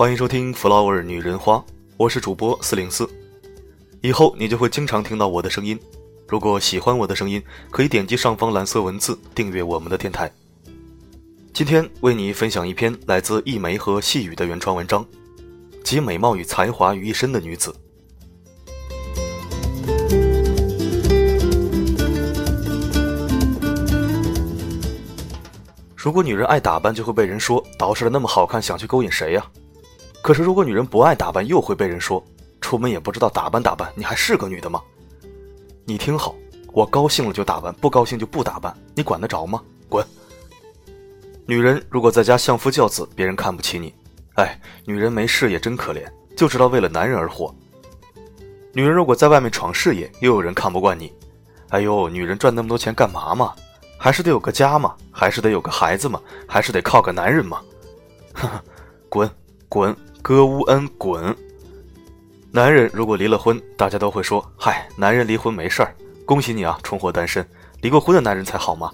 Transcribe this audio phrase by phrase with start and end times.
[0.00, 1.56] 欢迎收听《flower 女人花》，
[1.98, 3.06] 我是主播四零四。
[4.00, 5.78] 以后你就会经常听到我的声音。
[6.26, 10.32] 如果喜欢我的声音，可以点击上方蓝色文字订阅我们的电台。
[11.52, 15.04] 今天为你分享一篇来自一枚和细雨的原创文章，
[15.84, 17.70] 集美貌与才华于一身的女子。
[25.94, 29.44] 如果女人爱打扮，就会被人说捯饬的那么好看，想去勾引谁呀？
[30.30, 32.24] 可是如果女人不爱打扮，又会被人说
[32.60, 34.80] 出门也不知道打扮打扮，你还是个女的吗？
[35.84, 36.36] 你听好，
[36.72, 39.60] 我高兴了就打扮，不高兴就不打扮，你管得着吗？
[39.88, 40.06] 滚！
[41.46, 43.92] 女人如果在家相夫教子，别人看不起你，
[44.34, 46.06] 哎，女人没事业真可怜，
[46.36, 47.52] 就知道为了男人而活。
[48.72, 51.12] 女人如果在外面闯事业，又有人看不惯你，
[51.70, 53.52] 哎呦，女人赚那么多钱干嘛嘛？
[53.98, 57.60] 还是得有个家嘛，还是得有个孩子嘛，还是得靠个男人嘛。
[58.32, 58.62] 哈哈，
[59.08, 59.28] 滚
[59.68, 61.34] 滚，戈乌恩滚！
[62.52, 65.94] 男人如果离了婚，大家都会说：“嗨，男人离婚没事儿，
[66.26, 67.46] 恭喜你啊，重获单身。
[67.80, 68.92] 离过婚的男人才好吗？”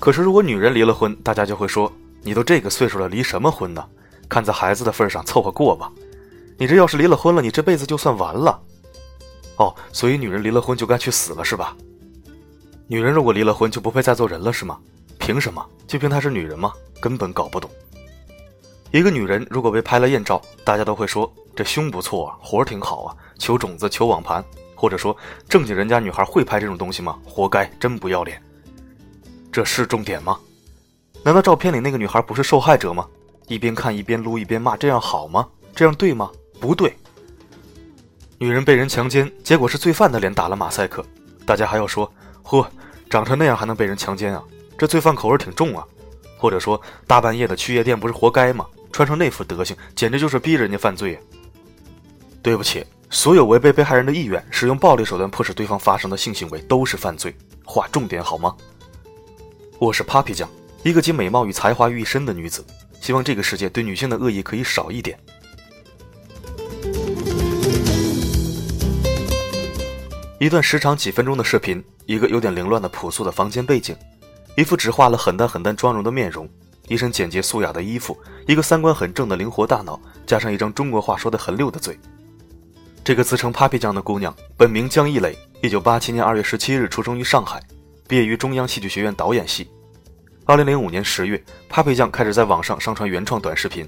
[0.00, 1.92] 可是如果女人离了婚，大家就会说
[2.22, 3.84] ：“你都这个岁数了，离什么婚呢？
[4.28, 5.92] 看在孩子的份上，凑合过吧。
[6.56, 8.58] 你这要是离了婚了，你这辈子就算完了。”
[9.56, 11.76] 哦，所以女人离了婚就该去死了是吧？
[12.86, 14.78] 女人如果离了婚就不配再做人了是吗？
[15.18, 15.64] 凭什么？
[15.86, 16.72] 就凭她是女人吗？
[16.98, 17.70] 根本搞不懂。
[18.90, 24.42] 一个女人如果被拍了艳照，大家都会说这胸不错啊，活儿挺好啊，求种子求网盘，
[24.74, 25.14] 或者说
[25.46, 27.18] 正经人家女孩会拍这种东西吗？
[27.22, 28.42] 活该，真不要脸。
[29.52, 30.38] 这是重点吗？
[31.22, 33.06] 难道照片里那个女孩不是受害者吗？
[33.46, 35.46] 一边看一边撸一边骂，这样好吗？
[35.74, 36.30] 这样对吗？
[36.58, 36.96] 不对。
[38.38, 41.04] 女人被人强奸，结果是罪犯的脸打了马赛克，
[41.44, 42.10] 大家还要说。
[42.42, 42.66] 嚯，
[43.10, 44.42] 长成那样还能被人强奸啊？
[44.78, 45.84] 这罪犯口味挺重啊！
[46.38, 48.64] 或者说，大半夜的去夜店不是活该吗？
[48.98, 51.16] 穿成那副德行，简直就是逼人家犯罪。
[52.42, 57.32] 对不起，所有违背被害人的意愿、使用暴力手段迫使对方发生的性行为都是犯罪。
[57.64, 58.56] 划重点好吗？
[59.78, 60.50] 我是 Papi 酱，
[60.82, 62.64] 一个集美貌与才华于一身的女子。
[63.00, 65.16] 希望这个世界对女性的恶意可以少一点。
[70.40, 73.96] 一段时长几分钟的视频，一个有点凌乱的朴素的房间背景，
[74.56, 76.48] 一副只化了很淡很淡妆容的面容，
[76.88, 81.98] 一身简洁素雅的衣服，一个三观很正的灵活大脑，加上一张中国话说的很溜的嘴。
[83.04, 87.62] 这个自称 Papi 酱的姑娘，本名江一磊，一九八七年二月十七日出生于上海，
[88.06, 89.68] 毕业于中央戏剧学院导演系。
[90.44, 93.86] 二零零五年十月，Papi 酱开始在网上上传原创短视频。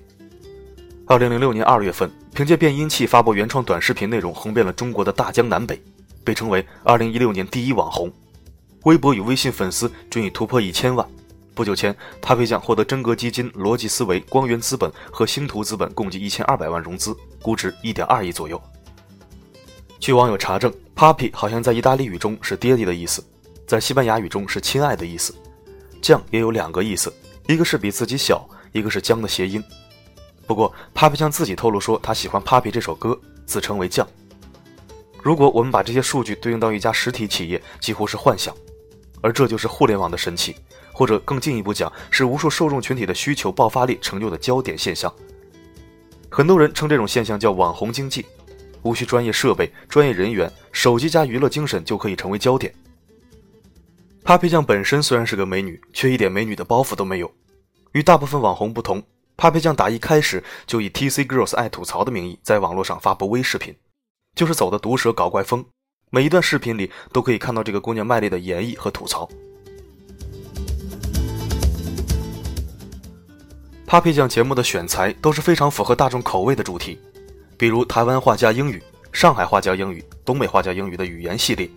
[1.07, 5.83] 二零零六年二月份，凭借变音器发布原创短视频内容，红遍了中国的大江南北。
[6.23, 8.13] 被称为2016年第一网红，
[8.85, 11.09] 微博与微信粉丝均已突破一千万。
[11.55, 18.61] 不久前，Papi 酱获得真格基金、逻辑思维、光源资本和星图资本共计一千二百万融资，估值一点二亿左右。
[19.99, 23.23] 据网友查证，Papi 好像在意大利语中是爹地的意思，
[23.67, 25.35] 在西班牙语中是亲爱的意思。
[26.01, 27.13] 酱也有两个意思，
[27.47, 29.63] 一个是比自己小，一个是姜的谐音。
[30.47, 34.09] 不过，Papi 酱自己透露说，他喜欢 Papi 这首歌，自称为酱。
[35.23, 38.55] 如果我们把这些数据对应到一家实体企业，几乎是幻想，
[39.21, 40.57] 而这就是互联网的神奇，
[41.01, 45.11] 或者更进一步讲，是无数受众群体的需求爆发力成就的焦点现象。
[46.29, 48.27] 很多人称这种现象叫网红经济，
[48.83, 52.71] 无需专业设备、专业人员，手机加娱乐精神就可以成为焦点。
[54.23, 57.33] Papi 酱本身虽然是个美女，却一点美女的包袱都没有。
[57.93, 59.03] 与大部分网红不同
[59.39, 63.75] ，Papi 酱打一开始就以 TC Girls 爱吐槽的名义，在网络上发布微视频。
[64.35, 65.65] 就是走的毒舌搞怪风，
[66.11, 69.27] 每一段视频里都可以看到这个姑娘卖力的演绎和吐槽。
[73.91, 76.97] Papi 酱节目的选材都是非常符合大众口味的主题，
[77.57, 78.81] 比如台湾话加英语、
[79.11, 81.69] 上海话加英语、东北话加英语的语言系列、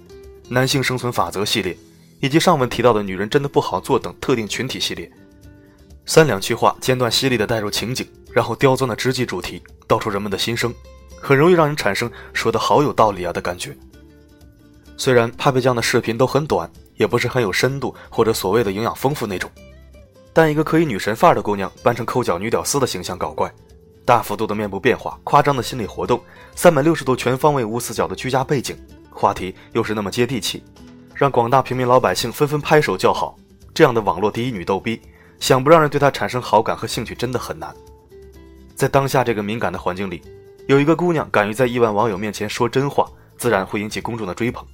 [0.47, 1.75] 男性生存法则系列，
[2.19, 5.11] 以及上文提到的女人真的不好做等特定群体系列。
[6.05, 10.71] 三两句话间断犀利的带入情景，然后刁钻的直击主题，道出人们的心声。
[11.19, 13.75] 很容易让人产生说的好有道理啊的感觉。
[14.97, 19.49] 虽然 Papi 酱的视频都很短，也不是很有深度或者所谓的营养丰富那种，
[20.33, 23.53] 但一个可以女神范儿的姑娘扮成抠脚女屌丝的形象搞怪，
[24.03, 26.21] 大幅度的面部变化，夸张的心理活动，
[26.55, 28.75] 三百六十度全方位无死角的居家背景，
[29.11, 30.63] 话题又是那么接地气，
[31.13, 33.37] 让广大平民老百姓纷纷拍手叫好。
[33.73, 35.01] 这样的网络第一女逗逼，
[35.39, 37.73] 想不让人对她产生好感和兴趣真的很难。
[38.75, 40.21] 在当下这个敏感的环境里。
[40.65, 43.05] 有一个姑娘敢于在亿万网友面前说真话，
[43.37, 44.65] 自然会引起公众的追捧。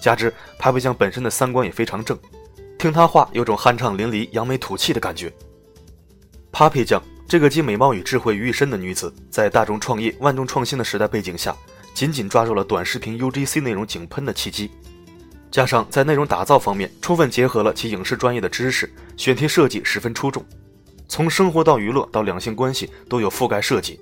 [0.00, 2.16] 加之 Papi 酱本身的三观也非常正，
[2.82, 5.32] 听她话有种酣畅淋漓、扬眉吐气的感觉。
[6.50, 11.54] Papi 酱这个集美貌与智慧于一身的女子，在大众创业、万众创新的时代背景下，
[11.94, 14.68] 紧紧抓住了短视频 UGC 内容井喷的契机。
[15.48, 20.44] 加上在内容打造方面，充分结合了其影视专业的知识，选题设计十分出众，
[21.06, 24.00] 从生活到娱乐到两性关系都有覆盖设计，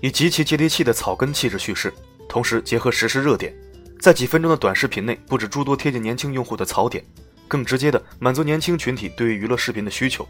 [0.00, 1.92] 以极其接地气的草根气质叙事，
[2.30, 3.54] 同时结合时事热点，
[4.00, 7.04] 在几分钟的短视频内布置诸多贴近年轻用户的槽点，
[7.48, 10.26] 更直接的满足年轻群体对于娱乐视频的需求。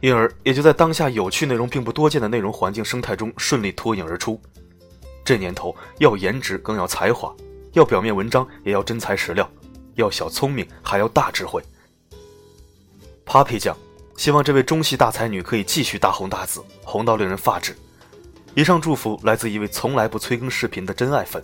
[0.00, 4.38] 因而，也就在当下有趣内容并不多见的内容环境生态中顺利脱颖而出。
[5.24, 7.34] 这年头，要颜值更要才华，
[7.72, 9.50] 要表面文章也要真材实料，
[9.94, 11.62] 要小聪明还要大智慧。
[13.24, 13.74] Papi 酱，
[14.18, 17.74] 希望这位中戏大才女可以继续大红大紫，红到令人发指。
[18.54, 21.42] 以上祝福来自一位从来不催更视频的真爱粉。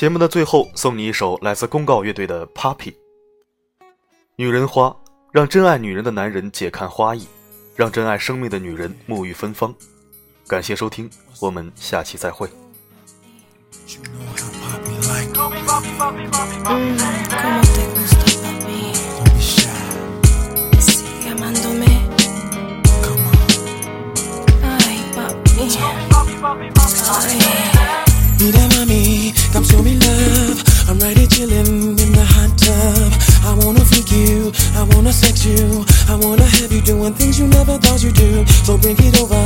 [0.00, 2.90] 节目的最后，送你一首来自公告乐队的《Papi》。
[4.36, 4.96] 女人花，
[5.30, 7.28] 让真爱女人的男人解看花意，
[7.76, 9.74] 让真爱生命的女人沐浴芬芳。
[10.46, 12.48] 感谢收听，我们下期再会。
[27.12, 27.79] Come
[35.10, 35.84] wanna sex you.
[36.08, 38.46] I wanna have you doing things you never thought you'd do.
[38.62, 39.42] So bring it over,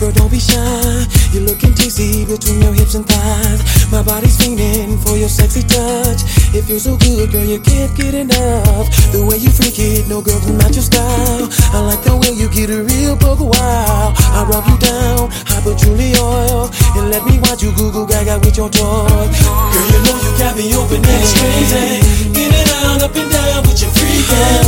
[0.00, 1.06] girl, don't be shy.
[1.30, 3.62] You're looking tasty between your hips and thighs.
[3.92, 6.18] My body's fiending for your sexy touch.
[6.50, 8.90] It feels so good, girl, you can't get enough.
[9.14, 11.46] The way you freak it, no girl can match your style.
[11.70, 14.18] I like the way you get a real bug wild.
[14.18, 18.42] I rub you down, I put Julie oil, and let me watch you Google Gaga
[18.42, 19.06] with your toy.
[19.06, 22.02] Girl, you know you got me open and it's crazy.
[22.34, 24.63] Get it out, up and down with your freaking.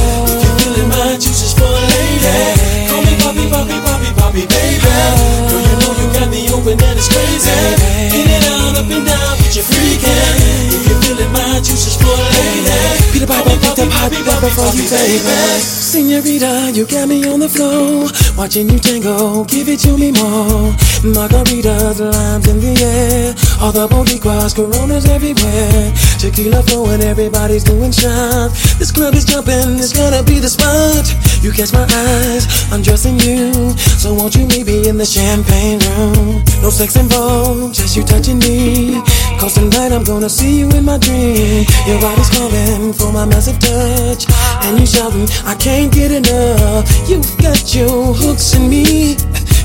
[4.37, 4.81] Poppy, baby.
[4.85, 7.49] Girl, you know you got me open and it's crazy.
[8.13, 10.77] Get it out, up and down with your freaking.
[10.77, 15.21] If you're feeling my juices for a Peter Piper, Peter Piper, Piper for you, baby.
[15.63, 19.45] Senorita, you got me on the floor, watching you tango.
[19.45, 20.75] Give it to me more.
[21.07, 23.35] Margaritas, limes in the air.
[23.61, 25.93] All the boricuas, coronas everywhere.
[26.19, 28.79] Tequila flowing, everybody's doing shots.
[28.79, 31.07] This club is jumping, it's gonna be the spot.
[31.43, 33.77] You catch my eyes, I'm dressing you.
[34.03, 36.43] So won't you meet me in the champagne room?
[36.63, 39.01] No sex involved, just you touching me.
[39.39, 41.65] Cause tonight I'm gonna see you in my dream.
[41.87, 43.76] Your body's calling for my massive touch.
[43.77, 46.89] And you shouting, I can't get enough.
[47.09, 49.17] You've got your hooks in me.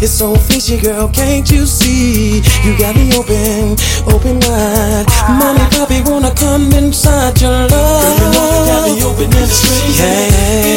[0.03, 2.41] It's so fishy, girl, can't you see?
[2.65, 3.77] You got me open,
[4.11, 5.05] open wide.
[5.29, 7.69] Mommy, Poppy wanna come inside your love.
[7.69, 10.03] Girl, you know you got me open and it's crazy.
[10.03, 10.70] Yeah.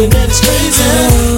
[0.00, 0.82] Open and it's crazy.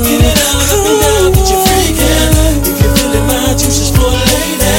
[0.06, 2.62] Get it down, up and down with your freak, yeah.
[2.62, 4.70] If you're feeling my juices for a lady,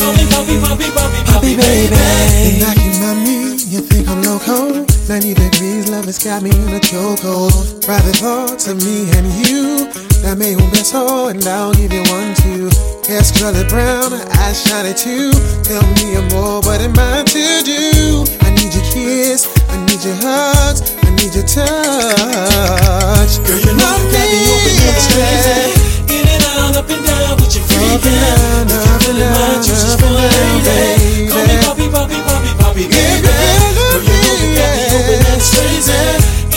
[0.00, 1.96] call me Poppy, Poppy, Poppy, Poppy, baby.
[1.96, 4.84] And I can me, you think I'm loco?
[5.08, 7.84] 90 degrees, love has got me in a chokehold.
[7.84, 9.86] Private thoughts of me and you.
[10.22, 12.70] Dame un beso and I'll give you one too.
[13.06, 14.12] Hair colored brown,
[14.42, 15.30] eyes shiny too.
[15.62, 18.24] Tell me more, what am I to do?
[18.42, 23.32] I need your kiss, I need your hugs, need your touch.
[23.44, 25.72] Girl, you know you got me open and crazy.
[26.12, 28.68] In and out, up and down with your freaking.
[28.68, 33.32] If you're feeling my juices for a lady, call me Poppy, Poppy, Poppy, Poppy, baby.
[33.32, 35.96] Girl, you know you got me open and crazy.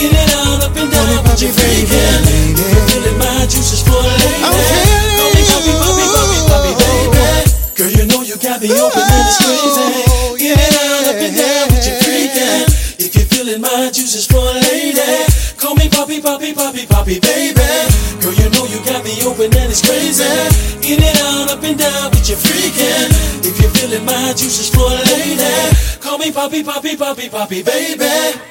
[0.00, 2.20] In and out, up and down with your freaking.
[2.52, 7.48] If you're feeling my juices for a lady, call me Poppy, Poppy, Poppy, Poppy, baby.
[7.76, 9.88] Girl, you know you got me open and crazy.
[10.40, 12.68] In and out, up and down with your freaking.
[13.00, 14.49] If you're feeling my juices for
[17.00, 17.54] Poppy, baby.
[18.20, 20.22] Girl, you know you got me open and it's crazy.
[20.84, 23.08] In and out, up and down with your freaking.
[23.40, 28.49] If you're feeling my juices for a lady, call me Poppy, Poppy, Poppy, Poppy, baby.